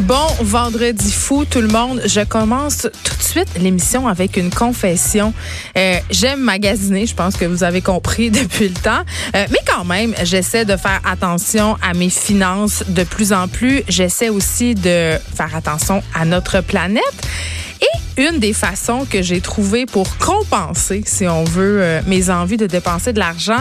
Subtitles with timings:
[0.00, 2.00] Bon vendredi fou tout le monde.
[2.06, 5.34] Je commence tout de suite l'émission avec une confession.
[5.76, 9.02] Euh, J'aime magasiner, je pense que vous avez compris depuis le temps.
[9.34, 13.82] Euh, mais quand même, j'essaie de faire attention à mes finances de plus en plus.
[13.88, 17.02] J'essaie aussi de faire attention à notre planète.
[18.18, 22.66] Une des façons que j'ai trouvé pour compenser, si on veut, euh, mes envies de
[22.66, 23.60] dépenser de l'argent,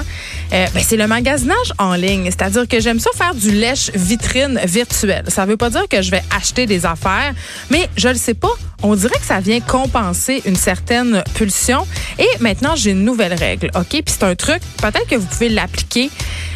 [0.51, 2.25] euh, ben, c'est le magasinage en ligne.
[2.25, 5.25] C'est-à-dire que j'aime ça faire du lèche vitrine virtuel.
[5.27, 7.35] Ça veut pas dire que je vais acheter des affaires,
[7.69, 8.49] mais je le sais pas.
[8.81, 11.85] On dirait que ça vient compenser une certaine pulsion.
[12.17, 13.89] Et maintenant, j'ai une nouvelle règle, OK?
[13.89, 16.09] Puis c'est un truc, peut-être que vous pouvez l'appliquer.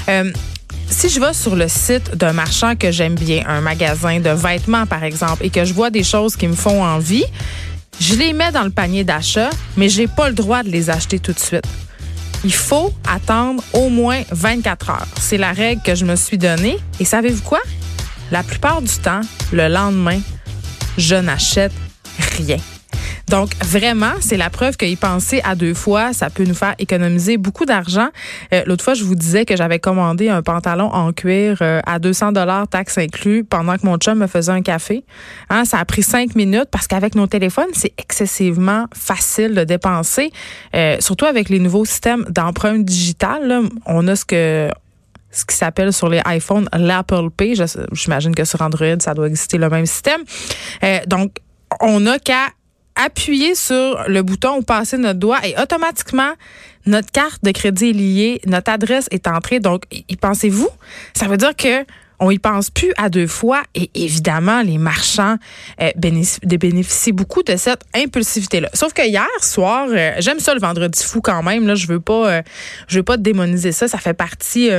[0.09, 0.31] Euh,
[0.89, 4.87] si je vais sur le site d'un marchand que j'aime bien, un magasin de vêtements
[4.87, 7.25] par exemple, et que je vois des choses qui me font envie,
[8.01, 11.19] je les mets dans le panier d'achat, mais j'ai pas le droit de les acheter
[11.19, 11.67] tout de suite.
[12.43, 15.07] Il faut attendre au moins 24 heures.
[15.19, 16.79] C'est la règle que je me suis donnée.
[16.99, 17.59] Et savez-vous quoi?
[18.31, 19.21] La plupart du temps,
[19.53, 20.19] le lendemain,
[20.97, 21.73] je n'achète
[22.37, 22.57] rien.
[23.31, 27.37] Donc, vraiment, c'est la preuve qu'y penser à deux fois, ça peut nous faire économiser
[27.37, 28.09] beaucoup d'argent.
[28.53, 31.99] Euh, L'autre fois, je vous disais que j'avais commandé un pantalon en cuir euh, à
[31.99, 35.05] 200 dollars, taxes inclus, pendant que mon chum me faisait un café.
[35.49, 40.29] Hein, ça a pris cinq minutes parce qu'avec nos téléphones, c'est excessivement facile de dépenser,
[40.75, 43.61] euh, surtout avec les nouveaux systèmes d'empreinte digitale.
[43.85, 44.69] on a ce que
[45.31, 47.53] ce qui s'appelle sur les iPhones l'Apple Pay.
[47.93, 50.19] J'imagine que sur Android, ça doit exister le même système.
[50.83, 51.37] Euh, donc,
[51.79, 52.47] on n'a qu'à
[53.03, 56.33] appuyer sur le bouton ou passer notre doigt et automatiquement,
[56.85, 59.59] notre carte de crédit est liée, notre adresse est entrée.
[59.59, 60.69] Donc, y pensez-vous?
[61.13, 61.85] Ça veut dire que
[62.21, 65.37] on y pense plus à deux fois et évidemment les marchands
[65.81, 68.69] euh, bénéficient, beaucoup de cette impulsivité là.
[68.75, 71.99] Sauf que hier soir, euh, j'aime ça le vendredi fou quand même là, je veux
[71.99, 72.41] pas euh,
[72.87, 74.69] je veux pas démoniser ça, ça fait partie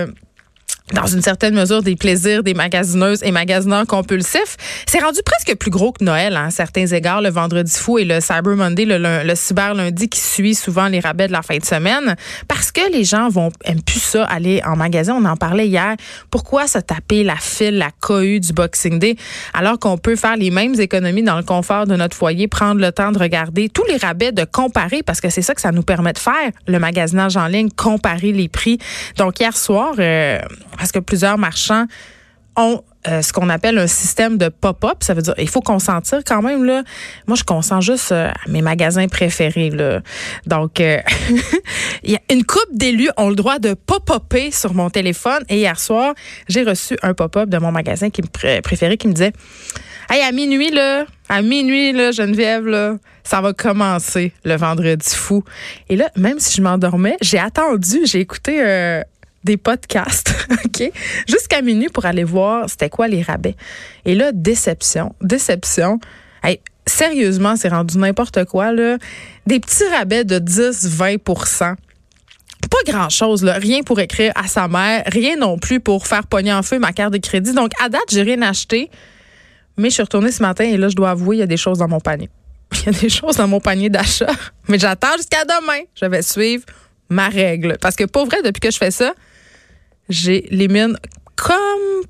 [0.93, 4.56] dans une certaine mesure des plaisirs des magasineuses et magasineurs compulsifs.
[4.87, 8.04] C'est rendu presque plus gros que Noël hein, à certains égards, le vendredi fou et
[8.04, 11.56] le Cyber Monday, le, le, cyber lundi qui suit souvent les rabais de la fin
[11.56, 12.16] de semaine,
[12.48, 15.15] parce que les gens vont aiment plus ça aller en magasin.
[15.19, 15.97] On en parlait hier.
[16.31, 19.16] Pourquoi se taper la file, la cohue du Boxing Day,
[19.54, 22.93] alors qu'on peut faire les mêmes économies dans le confort de notre foyer, prendre le
[22.93, 25.82] temps de regarder tous les rabais, de comparer, parce que c'est ça que ça nous
[25.82, 28.78] permet de faire, le magasinage en ligne, comparer les prix.
[29.16, 30.38] Donc hier soir, euh,
[30.77, 31.87] parce que plusieurs marchands
[32.56, 34.99] ont euh, ce qu'on appelle un système de pop-up.
[35.00, 36.65] Ça veut dire il faut consentir quand même.
[36.65, 36.84] Là.
[37.27, 39.71] Moi, je consens juste euh, à mes magasins préférés.
[39.71, 40.03] Là.
[40.47, 40.99] Donc, euh,
[42.05, 45.43] il y a une coupe d'élus ont le droit de pop-upper sur mon téléphone.
[45.49, 46.15] Et hier soir,
[46.49, 49.32] j'ai reçu un pop-up de mon magasin qui me préféré qui me disait
[50.09, 55.43] Hey, à minuit, là, à minuit, là, Geneviève, là, ça va commencer le vendredi fou.
[55.88, 59.03] Et là, même si je m'endormais, j'ai attendu, j'ai écouté
[59.45, 60.33] des podcasts,
[60.65, 60.91] OK?
[61.29, 63.57] Jusqu'à minuit pour aller voir c'était quoi les rabais.
[64.05, 65.99] Et là, déception, déception.
[66.43, 68.99] Hey, sérieusement, c'est rendu n'importe quoi, là.
[69.47, 71.77] Des petits rabais de 10, 20%
[72.73, 73.55] pas grand chose, là.
[73.55, 76.93] Rien pour écrire à sa mère, rien non plus pour faire pogner en feu ma
[76.93, 77.53] carte de crédit.
[77.53, 78.91] Donc, à date, j'ai rien acheté.
[79.77, 81.57] Mais je suis retournée ce matin et là, je dois avouer, il y a des
[81.57, 82.31] choses dans mon panier.
[82.73, 84.31] Il y a des choses dans mon panier d'achat.
[84.67, 85.81] Mais j'attends jusqu'à demain.
[85.95, 86.65] Je vais suivre
[87.11, 87.77] ma règle.
[87.79, 89.13] Parce que, pour vrai, depuis que je fais ça,
[90.12, 90.97] j'élimine
[91.37, 92.03] comme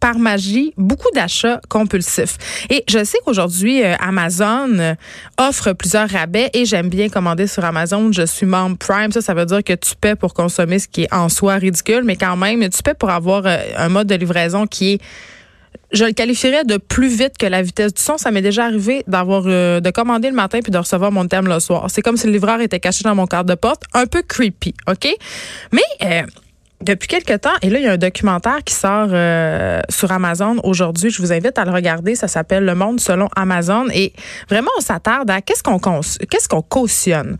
[0.00, 2.36] par magie beaucoup d'achats compulsifs.
[2.70, 4.96] Et je sais qu'aujourd'hui, euh, Amazon
[5.38, 8.10] offre plusieurs rabais et j'aime bien commander sur Amazon.
[8.12, 9.12] Je suis membre Prime.
[9.12, 12.02] Ça, ça veut dire que tu paies pour consommer ce qui est en soi ridicule,
[12.04, 15.00] mais quand même, tu paies pour avoir euh, un mode de livraison qui est
[15.92, 18.18] je le qualifierais de plus vite que la vitesse du son.
[18.18, 21.46] Ça m'est déjà arrivé d'avoir euh, de commander le matin puis de recevoir mon thème
[21.46, 21.86] le soir.
[21.90, 23.84] C'est comme si le livreur était caché dans mon carte de porte.
[23.94, 25.08] Un peu creepy, OK?
[25.72, 26.24] Mais
[26.82, 30.56] depuis quelques temps, et là, il y a un documentaire qui sort euh, sur Amazon
[30.62, 31.10] aujourd'hui.
[31.10, 32.14] Je vous invite à le regarder.
[32.14, 33.86] Ça s'appelle Le monde selon Amazon.
[33.94, 34.12] Et
[34.48, 37.38] vraiment, on s'attarde à qu'est-ce qu'on qu'est-ce qu'on cautionne?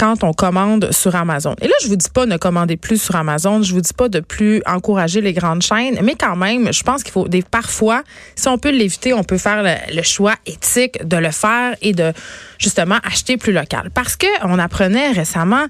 [0.00, 1.54] Quand on commande sur Amazon.
[1.60, 4.08] Et là, je vous dis pas ne commandez plus sur Amazon, je vous dis pas
[4.08, 8.02] de plus encourager les grandes chaînes, mais quand même, je pense qu'il faut des parfois,
[8.34, 12.14] si on peut l'éviter, on peut faire le, choix éthique de le faire et de
[12.58, 13.90] justement acheter plus local.
[13.92, 15.66] Parce que on apprenait récemment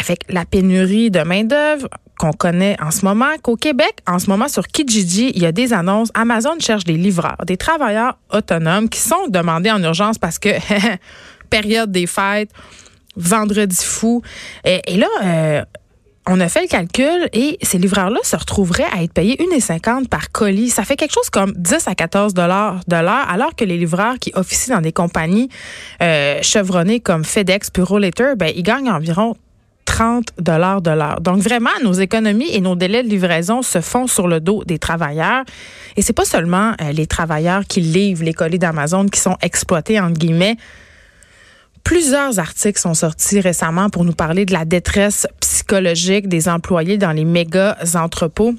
[0.00, 1.86] avec la pénurie de main d'œuvre
[2.18, 5.52] qu'on connaît en ce moment qu'au Québec, en ce moment sur Kijiji, il y a
[5.52, 6.08] des annonces.
[6.14, 10.48] Amazon cherche des livreurs, des travailleurs autonomes qui sont demandés en urgence parce que
[11.50, 12.50] période des fêtes
[13.16, 14.22] vendredi fou.
[14.64, 15.62] Et, là, euh,
[16.28, 20.32] on a fait le calcul et ces livreurs-là se retrouveraient à être payés 1,50 par
[20.32, 20.70] colis.
[20.70, 24.18] Ça fait quelque chose comme 10 à 14 dollars de l'heure, alors que les livreurs
[24.18, 25.48] qui officient dans des compagnies
[26.02, 29.36] euh, chevronnées comme FedEx, Puro Later, ben, ils gagnent environ
[29.84, 31.20] 30 dollars de l'heure.
[31.20, 34.78] Donc vraiment, nos économies et nos délais de livraison se font sur le dos des
[34.78, 35.44] travailleurs.
[35.96, 40.00] Et c'est pas seulement euh, les travailleurs qui livrent les colis d'Amazon qui sont exploités
[40.00, 40.56] entre guillemets.
[41.86, 47.12] Plusieurs articles sont sortis récemment pour nous parler de la détresse psychologique des employés dans
[47.12, 48.56] les méga entrepôts.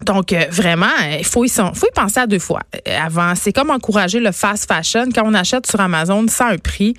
[0.00, 0.86] Donc, euh, vraiment,
[1.18, 2.62] il faut y, faut y penser à deux fois.
[2.74, 5.10] Euh, avant, c'est comme encourager le fast fashion.
[5.14, 6.94] Quand on achète sur Amazon sans un prix,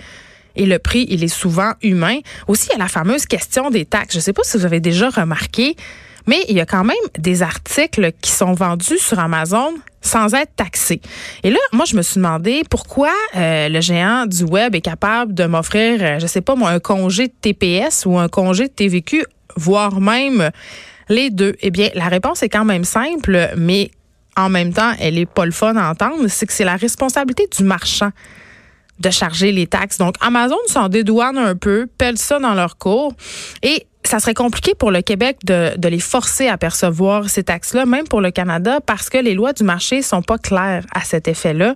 [0.55, 2.19] et le prix, il est souvent humain.
[2.47, 4.13] Aussi, il y a la fameuse question des taxes.
[4.13, 5.75] Je ne sais pas si vous avez déjà remarqué,
[6.27, 10.55] mais il y a quand même des articles qui sont vendus sur Amazon sans être
[10.55, 11.01] taxés.
[11.43, 15.33] Et là, moi, je me suis demandé pourquoi euh, le géant du web est capable
[15.33, 18.73] de m'offrir, euh, je sais pas moi, un congé de TPS ou un congé de
[18.73, 19.25] TVQ,
[19.57, 20.51] voire même
[21.09, 21.55] les deux.
[21.61, 23.91] Eh bien, la réponse est quand même simple, mais
[24.37, 26.27] en même temps, elle est pas le fun à entendre.
[26.27, 28.11] C'est que c'est la responsabilité du marchand
[28.99, 29.97] de charger les taxes.
[29.97, 33.13] Donc, Amazon s'en dédouane un peu, pèle ça dans leur cours.
[33.63, 37.85] Et ça serait compliqué pour le Québec de, de les forcer à percevoir ces taxes-là,
[37.85, 41.27] même pour le Canada, parce que les lois du marché sont pas claires à cet
[41.27, 41.75] effet-là.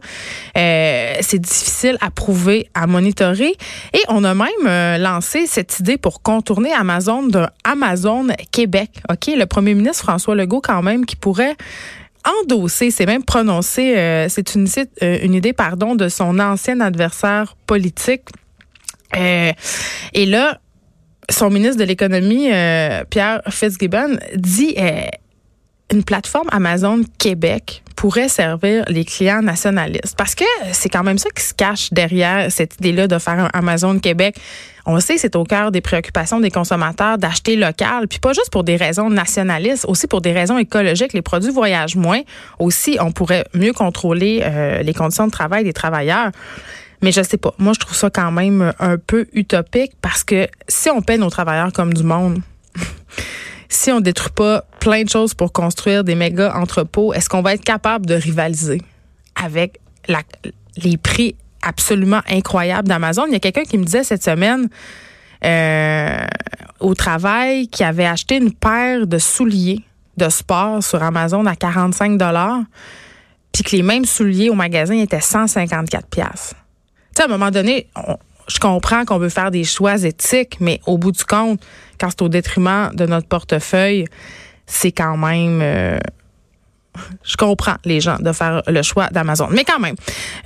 [0.58, 3.56] Euh, c'est difficile à prouver, à monitorer.
[3.94, 8.90] Et on a même euh, lancé cette idée pour contourner Amazon d'un Amazon Québec.
[9.12, 11.56] Ok, le premier ministre François Legault quand même qui pourrait
[12.42, 14.68] endossé, c'est même prononcé, euh, c'est une,
[15.04, 18.24] euh, une idée pardon de son ancien adversaire politique.
[19.16, 19.52] Euh,
[20.14, 20.60] et là,
[21.30, 22.50] son ministre de l'économie,
[23.10, 24.76] Pierre Fitzgibbon, dit
[25.92, 30.16] une plateforme Amazon Québec pourrait servir les clients nationalistes.
[30.18, 33.50] Parce que c'est quand même ça qui se cache derrière cette idée-là de faire un
[33.54, 34.36] Amazon Québec.
[34.86, 38.66] On sait, c'est au cœur des préoccupations des consommateurs d'acheter local, puis pas juste pour
[38.66, 41.14] des raisons nationalistes, aussi pour des raisons écologiques.
[41.14, 42.22] Les produits voyagent moins.
[42.60, 46.32] Aussi, on pourrait mieux contrôler euh, les conditions de travail des travailleurs.
[47.04, 47.54] Mais je sais pas.
[47.60, 51.30] Moi, je trouve ça quand même un peu utopique parce que si on paie nos
[51.30, 52.40] travailleurs comme du monde,
[53.70, 57.56] si on détruit pas plein de choses pour construire des méga entrepôts, est-ce qu'on va
[57.56, 58.82] être capable de rivaliser
[59.36, 59.82] avec
[60.78, 63.26] les prix absolument incroyables d'Amazon?
[63.28, 64.70] Il y a quelqu'un qui me disait cette semaine
[65.44, 66.26] euh,
[66.80, 69.82] au travail qui avait acheté une paire de souliers
[70.16, 72.62] de sport sur Amazon à 45 dollars,
[73.52, 76.54] puis que les mêmes souliers au magasin étaient 154 pièces.
[77.16, 78.18] Tu à un moment donné, on,
[78.48, 81.62] je comprends qu'on veut faire des choix éthiques, mais au bout du compte,
[82.00, 84.06] quand c'est au détriment de notre portefeuille,
[84.66, 85.60] c'est quand même...
[85.62, 85.98] Euh,
[87.24, 89.48] je comprends les gens de faire le choix d'Amazon.
[89.50, 89.96] Mais quand même,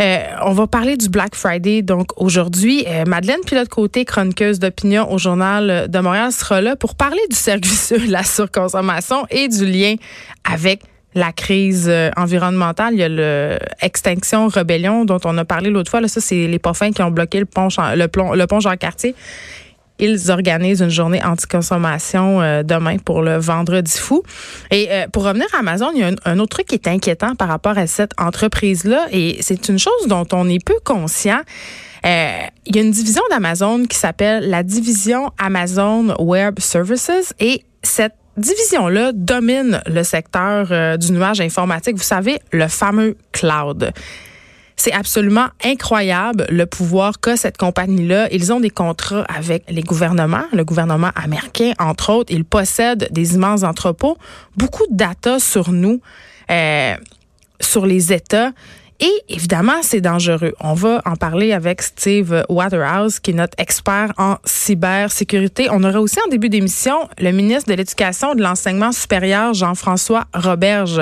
[0.01, 1.81] euh, on va parler du Black Friday.
[1.81, 7.21] Donc aujourd'hui, euh, Madeleine Pilote-Côté, chroniqueuse d'opinion au Journal de Montréal, sera là pour parler
[7.29, 9.95] du service de la surconsommation et du lien
[10.49, 10.83] avec
[11.17, 12.93] la crise euh, environnementale.
[12.93, 15.99] Il y a le Extinction Rebellion dont on a parlé l'autre fois.
[15.99, 19.15] Là, ça, c'est les parfums qui ont bloqué le pont, le, plomb, le pont Jean-Cartier.
[19.99, 24.21] Ils organisent une journée anti-consommation euh, demain pour le vendredi fou.
[24.69, 27.33] Et euh, pour revenir à Amazon, il y a un, autre truc qui est inquiétant
[27.33, 29.07] par rapport à cette entreprise-là.
[29.11, 31.41] Et c'est une chose dont on est peu conscient.
[32.03, 38.13] il y a une division d'Amazon qui s'appelle la division Amazon Web Services et cette
[38.37, 41.95] division-là domine le secteur euh, du nuage informatique.
[41.95, 43.91] Vous savez, le fameux cloud.
[44.79, 48.27] C'est absolument incroyable le pouvoir qu'a cette compagnie-là.
[48.31, 52.31] Ils ont des contrats avec les gouvernements, le gouvernement américain, entre autres.
[52.31, 54.17] Ils possèdent des immenses entrepôts,
[54.56, 55.99] beaucoup de data sur nous,
[56.51, 56.95] euh,
[57.59, 58.51] sur les États.
[58.99, 60.54] Et évidemment, c'est dangereux.
[60.59, 65.68] On va en parler avec Steve Waterhouse, qui est notre expert en cybersécurité.
[65.71, 70.25] On aura aussi en début d'émission le ministre de l'Éducation et de l'Enseignement supérieur, Jean-François
[70.33, 71.01] Roberge.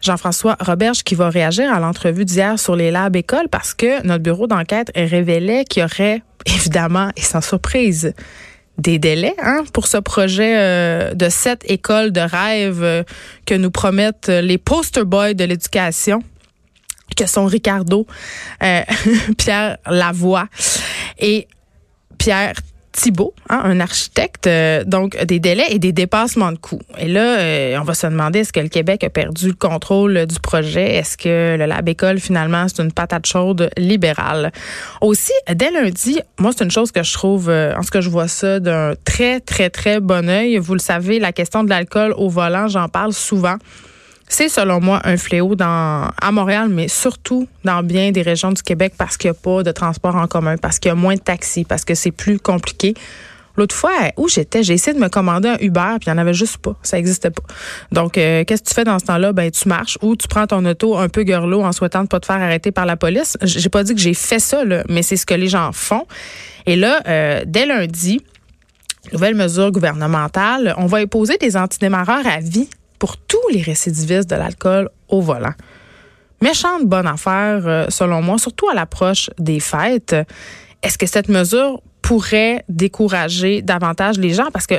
[0.00, 4.22] Jean-François Roberge qui va réagir à l'entrevue d'hier sur les labs écoles parce que notre
[4.22, 8.14] bureau d'enquête révélait qu'il y aurait, évidemment, et sans surprise,
[8.78, 13.02] des délais hein, pour ce projet euh, de sept écoles de rêve euh,
[13.46, 16.22] que nous promettent les poster boys de l'éducation
[17.14, 18.06] que sont Ricardo,
[18.62, 18.82] euh,
[19.38, 20.48] Pierre Lavoie
[21.18, 21.46] et
[22.18, 22.54] Pierre
[22.92, 26.80] Thibault, hein, un architecte, euh, donc des délais et des dépassements de coûts.
[26.98, 30.24] Et là, euh, on va se demander est-ce que le Québec a perdu le contrôle
[30.24, 30.94] du projet?
[30.94, 34.50] Est-ce que le Lab École finalement c'est une patate chaude libérale?
[35.02, 38.28] Aussi, dès lundi, moi c'est une chose que je trouve, en ce que je vois
[38.28, 40.56] ça d'un très très très bon œil.
[40.56, 43.56] Vous le savez, la question de l'alcool au volant, j'en parle souvent.
[44.28, 48.62] C'est selon moi un fléau dans, à Montréal, mais surtout dans bien des régions du
[48.62, 51.14] Québec parce qu'il n'y a pas de transport en commun, parce qu'il y a moins
[51.14, 52.94] de taxis, parce que c'est plus compliqué.
[53.56, 56.18] L'autre fois, où j'étais, j'ai essayé de me commander un Uber, puis il n'y en
[56.18, 56.76] avait juste pas.
[56.82, 57.42] Ça n'existait pas.
[57.90, 59.32] Donc, euh, qu'est-ce que tu fais dans ce temps-là?
[59.32, 62.20] Ben, tu marches ou tu prends ton auto un peu gurlot en souhaitant ne pas
[62.20, 63.38] te faire arrêter par la police.
[63.42, 66.06] J'ai pas dit que j'ai fait ça, mais c'est ce que les gens font.
[66.66, 68.20] Et là, euh, dès lundi,
[69.12, 72.68] nouvelle mesure gouvernementale, on va imposer des antidémarreurs à vie
[72.98, 75.54] pour tous les récidivistes de l'alcool au volant.
[76.42, 80.14] Méchante bonne affaire, euh, selon moi, surtout à l'approche des fêtes.
[80.82, 84.50] Est-ce que cette mesure pourrait décourager davantage les gens?
[84.52, 84.74] Parce que,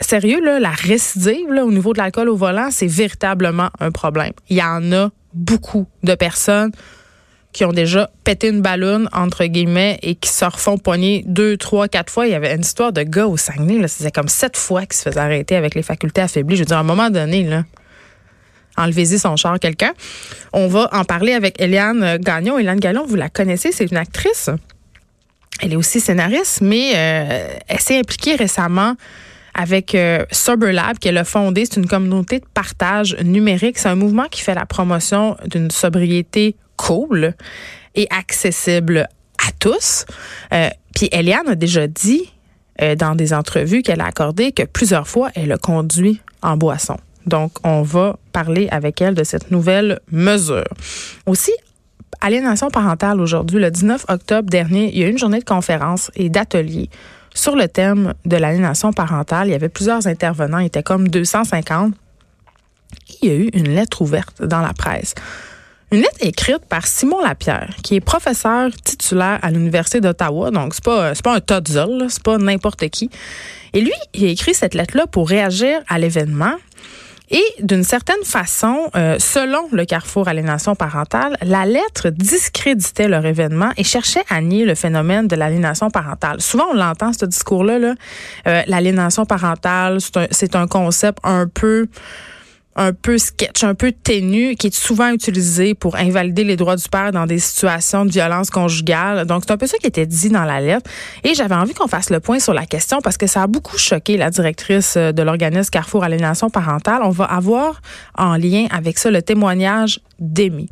[0.00, 4.32] sérieux, là, la récidive au niveau de l'alcool au volant, c'est véritablement un problème.
[4.50, 6.70] Il y en a beaucoup de personnes
[7.54, 11.86] qui ont déjà pété une ballonne, entre guillemets, et qui se refont poigner deux, trois,
[11.86, 12.26] quatre fois.
[12.26, 15.04] Il y avait une histoire de gars au Saguenay, c'était comme sept fois qu'il se
[15.04, 16.56] faisait arrêter avec les facultés affaiblies.
[16.56, 17.62] Je veux dire, à un moment donné, là,
[18.76, 19.92] enlevez-y son char, quelqu'un.
[20.52, 22.58] On va en parler avec Eliane Gagnon.
[22.58, 24.50] Eliane Gagnon, vous la connaissez, c'est une actrice.
[25.60, 28.96] Elle est aussi scénariste, mais euh, elle s'est impliquée récemment
[29.54, 31.64] avec euh, SoberLab, qu'elle a fondé.
[31.64, 33.78] C'est une communauté de partage numérique.
[33.78, 37.34] C'est un mouvement qui fait la promotion d'une sobriété cool
[37.94, 40.04] et accessible à tous.
[40.52, 42.32] Euh, puis Eliane a déjà dit
[42.82, 46.96] euh, dans des entrevues qu'elle a accordées que plusieurs fois, elle a conduit en boisson.
[47.26, 50.68] Donc, on va parler avec elle de cette nouvelle mesure.
[51.24, 51.52] Aussi,
[52.20, 56.10] aliénation parentale aujourd'hui, le 19 octobre dernier, il y a eu une journée de conférence
[56.16, 56.90] et d'atelier
[57.34, 59.48] sur le thème de l'aliénation parentale.
[59.48, 61.94] Il y avait plusieurs intervenants, il était comme 250.
[63.22, 65.14] Il y a eu une lettre ouverte dans la presse
[65.94, 70.50] une lettre écrite par Simon Lapierre, qui est professeur titulaire à l'Université d'Ottawa.
[70.50, 73.10] Donc, c'est pas, pas un Todzol, c'est pas n'importe qui.
[73.74, 76.54] Et lui, il a écrit cette lettre-là pour réagir à l'événement.
[77.30, 83.70] Et d'une certaine façon, euh, selon le Carrefour Aliénation parentale, la lettre discréditait leur événement
[83.76, 86.40] et cherchait à nier le phénomène de l'aliénation parentale.
[86.40, 87.78] Souvent, on l'entend, ce discours-là.
[87.78, 87.94] Là.
[88.48, 89.98] Euh, parentale,
[90.30, 91.86] c'est un, concept un peu
[92.76, 96.88] un peu sketch, un peu ténu, qui est souvent utilisé pour invalider les droits du
[96.88, 99.26] père dans des situations de violence conjugale.
[99.26, 100.90] Donc, c'est un peu ça qui était dit dans la lettre.
[101.22, 103.78] Et j'avais envie qu'on fasse le point sur la question parce que ça a beaucoup
[103.78, 107.02] choqué la directrice de l'organisme Carrefour Aliénation parentale.
[107.02, 107.80] On va avoir
[108.16, 110.68] en lien avec ça le témoignage d'Amy.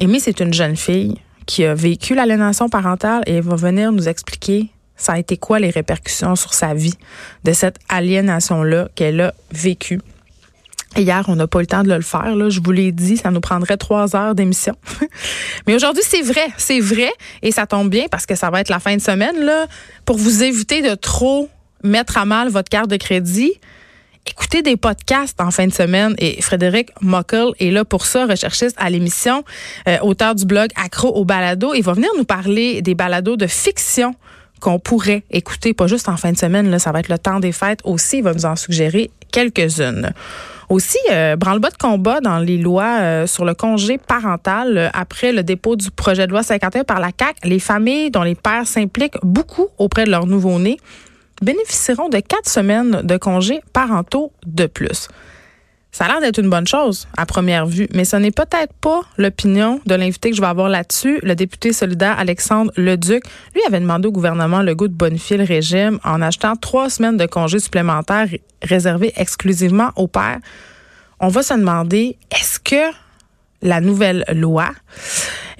[0.00, 4.08] Amy, c'est une jeune fille qui a vécu l'aliénation parentale et elle va venir nous
[4.08, 4.70] expliquer
[5.02, 6.94] ça a été quoi les répercussions sur sa vie
[7.44, 10.00] de cette aliénation-là qu'elle a vécue.
[10.96, 12.36] Hier, on n'a pas eu le temps de le faire.
[12.36, 12.50] Là.
[12.50, 14.74] Je vous l'ai dit, ça nous prendrait trois heures d'émission.
[15.66, 17.10] Mais aujourd'hui, c'est vrai, c'est vrai.
[17.42, 19.38] Et ça tombe bien parce que ça va être la fin de semaine.
[19.40, 19.66] Là,
[20.04, 21.48] pour vous éviter de trop
[21.82, 23.52] mettre à mal votre carte de crédit,
[24.26, 26.14] écoutez des podcasts en fin de semaine.
[26.18, 29.44] Et Frédéric Mockel est là pour ça, recherchiste à l'émission,
[29.88, 31.72] euh, auteur du blog Accro au balado.
[31.74, 34.14] Il va venir nous parler des balados de fiction
[34.60, 37.40] qu'on pourrait écouter, pas juste en fin de semaine, là, ça va être le temps
[37.40, 38.18] des fêtes aussi.
[38.18, 40.12] Il va nous en suggérer quelques-unes.
[40.72, 45.30] Aussi, euh, branle-bas de combat dans les lois euh, sur le congé parental euh, après
[45.30, 47.36] le dépôt du projet de loi 51 par la CAC.
[47.44, 50.78] Les familles dont les pères s'impliquent beaucoup auprès de leur nouveau-né
[51.42, 55.08] bénéficieront de quatre semaines de congés parentaux de plus.
[55.92, 59.02] Ça a l'air d'être une bonne chose à première vue, mais ce n'est peut-être pas
[59.18, 61.20] l'opinion de l'invité que je vais avoir là-dessus.
[61.22, 63.22] Le député solidaire Alexandre Leduc,
[63.54, 67.18] lui avait demandé au gouvernement le goût de bonifier le régime en achetant trois semaines
[67.18, 68.26] de congés supplémentaires
[68.62, 70.38] réservés exclusivement aux pères.
[71.20, 72.90] On va se demander, est-ce que
[73.60, 74.70] la nouvelle loi,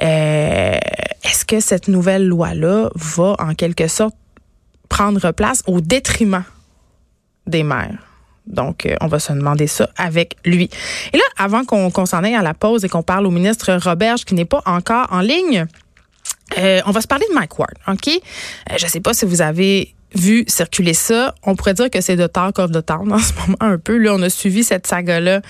[0.01, 0.79] euh,
[1.25, 4.17] est-ce que cette nouvelle loi-là va en quelque sorte
[4.89, 6.45] prendre place au détriment
[7.47, 8.12] des mères?
[8.47, 10.69] Donc, euh, on va se demander ça avec lui.
[11.13, 14.25] Et là, avant qu'on s'en aille à la pause et qu'on parle au ministre Roberge
[14.25, 15.67] qui n'est pas encore en ligne,
[16.59, 18.09] euh, on va se parler de Mike Ward, OK?
[18.09, 21.35] Euh, je ne sais pas si vous avez vu circuler ça.
[21.45, 23.97] On pourrait dire que c'est de talk of the town en ce moment un peu.
[23.97, 25.41] Là, on a suivi cette saga-là.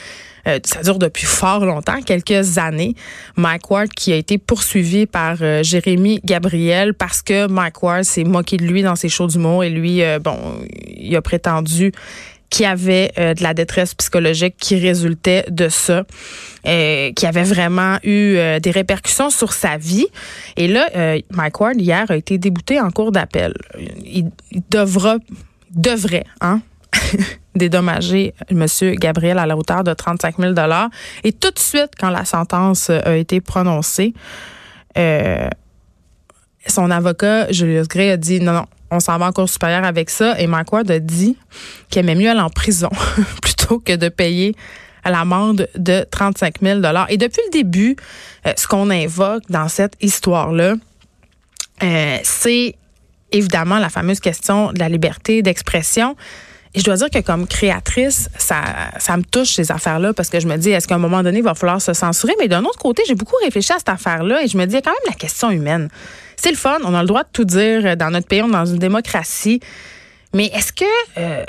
[0.65, 2.95] ça dure depuis fort longtemps, quelques années.
[3.37, 8.57] Mike Ward qui a été poursuivi par Jérémy Gabriel parce que Mike Ward s'est moqué
[8.57, 10.37] de lui dans ses shows d'humour et lui, bon,
[10.87, 11.93] il a prétendu
[12.53, 16.05] qui avait euh, de la détresse psychologique qui résultait de ça,
[16.67, 20.07] euh, qui avait vraiment eu euh, des répercussions sur sa vie.
[20.59, 20.87] Et là,
[21.31, 23.55] Mike Ward, hier, a été débouté en cours d'appel.
[24.05, 24.31] Il,
[24.69, 25.17] devra,
[25.71, 26.61] devrait, hein,
[27.55, 28.67] dédommager M.
[28.97, 30.53] Gabriel à la hauteur de 35 000
[31.25, 34.13] Et tout de suite, quand la sentence a été prononcée,
[36.67, 40.39] son avocat, Julius Gray, a dit non, non, on s'en va encore supérieur avec ça.
[40.39, 41.37] Et Mike a dit
[41.89, 42.91] qu'il aimait mieux aller en prison
[43.43, 44.55] plutôt que de payer
[45.11, 47.97] l'amende de 35 000 Et depuis le début,
[48.47, 50.75] euh, ce qu'on invoque dans cette histoire-là,
[51.83, 52.77] euh, c'est
[53.33, 56.15] évidemment la fameuse question de la liberté d'expression.
[56.75, 58.63] Et je dois dire que comme créatrice, ça,
[58.99, 61.39] ça me touche ces affaires-là parce que je me dis, est-ce qu'à un moment donné,
[61.39, 62.33] il va falloir se censurer?
[62.41, 64.77] Mais d'un autre côté, j'ai beaucoup réfléchi à cette affaire-là et je me dis, il
[64.77, 65.89] y a quand même la question humaine.
[66.37, 68.53] C'est le fun, on a le droit de tout dire dans notre pays, on est
[68.53, 69.61] dans une démocratie.
[70.33, 70.85] Mais est-ce que...
[71.19, 71.45] Euh,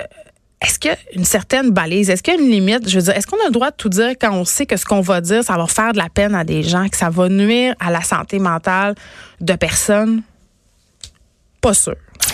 [0.63, 2.09] est-ce qu'il y a une certaine balise?
[2.09, 2.87] Est-ce qu'il y a une limite?
[2.87, 4.77] Je veux dire, est-ce qu'on a le droit de tout dire quand on sait que
[4.77, 7.09] ce qu'on va dire, ça va faire de la peine à des gens, que ça
[7.09, 8.95] va nuire à la santé mentale
[9.41, 10.21] de personnes?
[11.59, 11.95] Pas sûr.